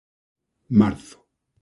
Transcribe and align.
Marzo 0.79 1.17